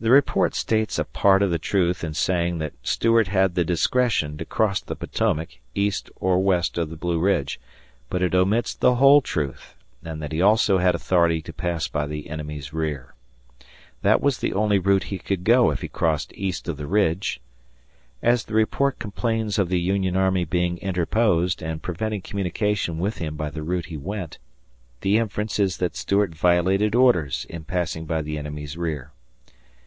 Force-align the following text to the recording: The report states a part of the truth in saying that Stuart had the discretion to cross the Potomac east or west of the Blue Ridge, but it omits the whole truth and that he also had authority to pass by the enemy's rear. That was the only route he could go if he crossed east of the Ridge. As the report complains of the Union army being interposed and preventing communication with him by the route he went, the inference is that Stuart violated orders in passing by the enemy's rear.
The 0.00 0.10
report 0.10 0.56
states 0.56 0.98
a 0.98 1.04
part 1.04 1.42
of 1.44 1.52
the 1.52 1.60
truth 1.60 2.02
in 2.02 2.12
saying 2.14 2.58
that 2.58 2.72
Stuart 2.82 3.28
had 3.28 3.54
the 3.54 3.62
discretion 3.64 4.36
to 4.36 4.44
cross 4.44 4.80
the 4.80 4.96
Potomac 4.96 5.60
east 5.76 6.10
or 6.16 6.42
west 6.42 6.76
of 6.76 6.90
the 6.90 6.96
Blue 6.96 7.20
Ridge, 7.20 7.60
but 8.10 8.20
it 8.20 8.34
omits 8.34 8.74
the 8.74 8.96
whole 8.96 9.20
truth 9.20 9.76
and 10.04 10.20
that 10.20 10.32
he 10.32 10.42
also 10.42 10.78
had 10.78 10.96
authority 10.96 11.40
to 11.42 11.52
pass 11.52 11.86
by 11.86 12.08
the 12.08 12.28
enemy's 12.30 12.72
rear. 12.72 13.14
That 14.00 14.20
was 14.20 14.38
the 14.38 14.52
only 14.54 14.80
route 14.80 15.04
he 15.04 15.20
could 15.20 15.44
go 15.44 15.70
if 15.70 15.82
he 15.82 15.88
crossed 15.88 16.32
east 16.34 16.68
of 16.68 16.78
the 16.78 16.88
Ridge. 16.88 17.40
As 18.24 18.42
the 18.42 18.54
report 18.54 18.98
complains 18.98 19.56
of 19.56 19.68
the 19.68 19.78
Union 19.80 20.16
army 20.16 20.44
being 20.44 20.78
interposed 20.78 21.62
and 21.62 21.80
preventing 21.80 22.22
communication 22.22 22.98
with 22.98 23.18
him 23.18 23.36
by 23.36 23.50
the 23.50 23.62
route 23.62 23.86
he 23.86 23.96
went, 23.96 24.38
the 25.02 25.16
inference 25.16 25.60
is 25.60 25.76
that 25.76 25.94
Stuart 25.94 26.34
violated 26.34 26.96
orders 26.96 27.46
in 27.48 27.62
passing 27.62 28.04
by 28.04 28.20
the 28.20 28.36
enemy's 28.36 28.76
rear. 28.76 29.12